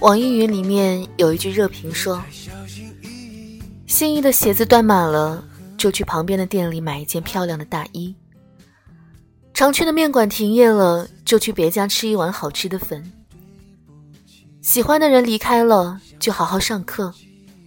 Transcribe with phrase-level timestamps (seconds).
[0.00, 2.22] 网易云里面有一句热评说
[3.86, 5.44] ：“心仪的鞋子断码了，
[5.76, 8.14] 就去旁边的店里买一件漂亮的大衣；
[9.52, 13.02] 常去的面馆停业了，就去别家吃一碗好吃的粉；
[14.62, 17.12] 喜欢的人离开了，就好好上课，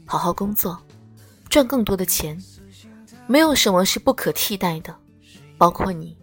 [0.04, 0.82] 好好工作，
[1.50, 2.42] 赚更多的钱。
[3.28, 4.96] 没有什么是不可替代的，
[5.56, 6.18] 包括你。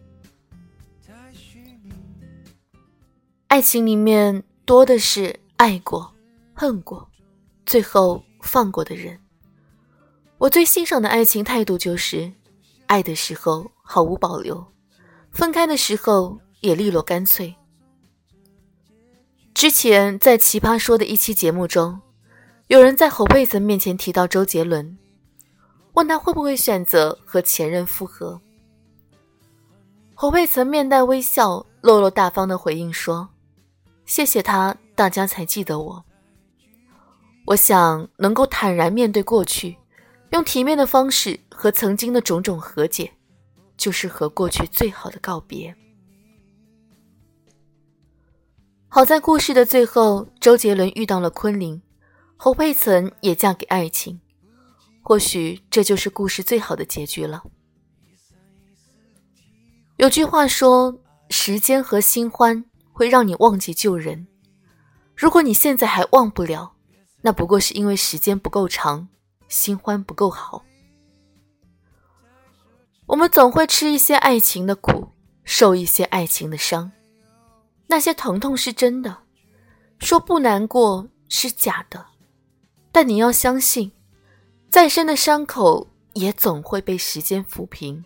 [3.46, 6.10] 爱情里面多的是。”爱过，
[6.54, 7.06] 恨过，
[7.66, 9.20] 最后放过的人。
[10.38, 12.32] 我最欣赏的爱情态度就是，
[12.86, 14.66] 爱的时候毫无保留，
[15.30, 17.54] 分开的时候也利落干脆。
[19.52, 22.00] 之前在《奇葩说》的一期节目中，
[22.68, 24.96] 有人在侯佩岑面前提到周杰伦，
[25.92, 28.40] 问他会不会选择和前任复合。
[30.14, 33.28] 侯佩岑面带微笑，落落大方的回应说
[34.06, 36.04] ：“谢谢他。”大家才记得我。
[37.46, 39.78] 我想能够坦然面对过去，
[40.32, 43.10] 用体面的方式和曾经的种种和解，
[43.78, 45.74] 就是和过去最好的告别。
[48.88, 51.80] 好在故事的最后，周杰伦遇到了昆凌，
[52.36, 54.20] 侯佩岑也嫁给爱情，
[55.00, 57.42] 或许这就是故事最好的结局了。
[59.96, 64.26] 有句话说：“时间和新欢会让你忘记旧人。”
[65.20, 66.72] 如果你现在还忘不了，
[67.20, 69.06] 那不过是因为时间不够长，
[69.48, 70.64] 新欢不够好。
[73.04, 75.08] 我们总会吃一些爱情的苦，
[75.44, 76.90] 受一些爱情的伤，
[77.86, 79.18] 那些疼痛是真的，
[79.98, 82.06] 说不难过是假的，
[82.90, 83.92] 但你要相信，
[84.70, 88.02] 再深的伤口也总会被时间抚平。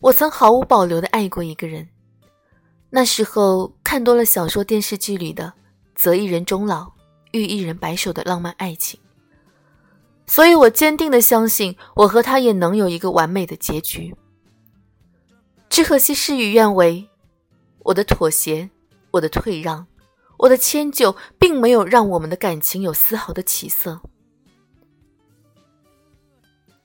[0.00, 1.88] 我曾毫无保留的爱过一个人。
[2.96, 5.52] 那时候看多了小说、电视剧里的
[5.94, 6.90] “择一人终老，
[7.32, 8.98] 遇一人白首”的浪漫爱情，
[10.26, 14.16] 所以我坚定的相信，我和他也能有一个完美的结局。
[15.68, 17.06] 只可惜事与愿违，
[17.80, 18.70] 我的妥协，
[19.10, 19.86] 我的退让，
[20.38, 24.00] 我的迁就，并没有让我们的感情有丝毫的起色。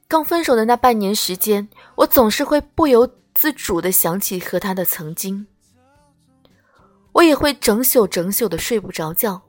[0.09, 5.47] 刚分手的那半年时间，我总是会不由自主的想起和他的曾经。
[7.13, 9.41] 我也会整宿整宿的睡不着觉，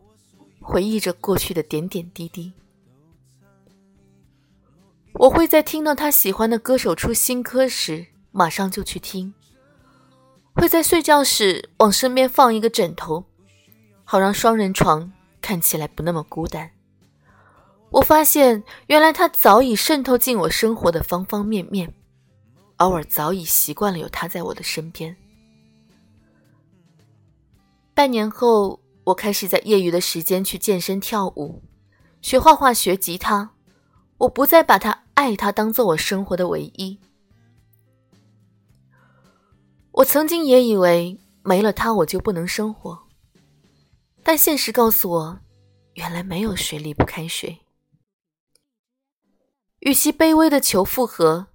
[0.60, 2.52] 回忆着过去的点点滴滴。
[5.14, 9.32] 我会在听到他喜欢的歌手出新歌时，马上就去听；
[10.54, 13.24] 会在睡觉时往身边放一个枕头，
[14.04, 16.70] 好让双人床看起来不那么孤单。
[17.90, 21.94] 我发现，原来他早已渗透进我生活的方方面面，
[22.78, 25.14] 而我早已习惯了有他在我的身边。
[27.94, 31.62] 半年后，我开始在业余的时间去健身、跳舞、
[32.22, 33.50] 学画画、学吉他。
[34.18, 36.98] 我不再把他爱他当做我生活的唯一。
[39.90, 42.98] 我曾经也以为没了他我就不能生活，
[44.22, 45.40] 但现实告诉我，
[45.94, 47.60] 原来没有谁离不开谁。
[49.80, 51.48] 与其卑微的求复合，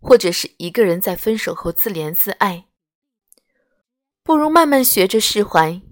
[0.00, 2.66] 或者是一个人在分手后自怜自爱。
[4.30, 5.82] 不如慢慢学着释怀，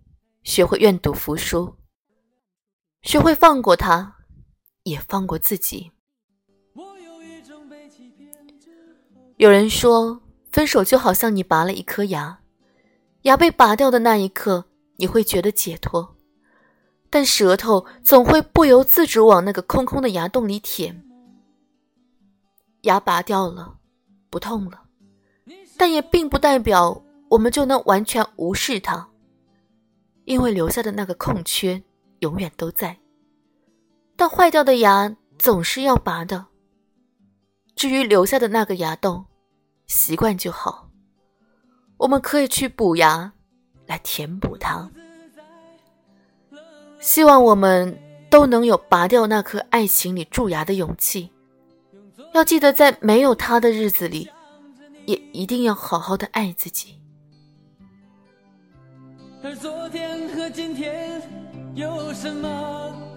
[0.45, 1.75] 学会愿赌服输，
[3.03, 4.15] 学会放过他，
[4.85, 5.91] 也放过自己。
[9.39, 10.23] 有人说，
[10.53, 12.39] 分手就好像你拔了一颗牙，
[13.23, 14.67] 牙被拔掉的那一刻，
[14.99, 16.17] 你会觉得解脱，
[17.11, 21.05] 但舌头总会不由自主往那个空空的牙洞里舔。
[22.83, 23.79] 牙拔掉了，
[24.31, 24.85] 不痛了，
[25.77, 27.03] 但也并不代表。
[27.29, 29.09] 我们就能完全无视它，
[30.25, 31.83] 因为留下的那个空缺
[32.21, 32.99] 永远都在。
[34.17, 36.47] 但坏掉的牙总是要拔的。
[37.77, 39.25] 至于留下的那个牙洞，
[39.87, 40.91] 习惯就好。
[41.97, 43.33] 我们可以去补牙，
[43.87, 44.91] 来填补它。
[47.01, 47.97] 希望我们
[48.29, 51.31] 都能有拔掉那颗爱情里蛀牙的勇气。
[52.35, 54.29] 要记得，在没有他的日子里，
[55.07, 57.01] 也一定要好好的爱自己。
[59.41, 61.23] 而昨天和今天
[61.75, 63.08] 有什么